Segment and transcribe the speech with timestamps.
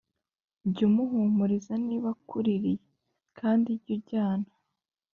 [0.71, 2.81] jya umuhumuriza niba akuririye,
[3.39, 4.49] kandi jya ujyana